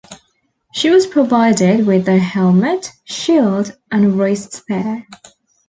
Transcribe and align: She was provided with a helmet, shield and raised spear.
She 0.73 0.89
was 0.89 1.05
provided 1.05 1.85
with 1.85 2.07
a 2.07 2.17
helmet, 2.17 2.91
shield 3.05 3.77
and 3.91 4.17
raised 4.17 4.53
spear. 4.53 5.05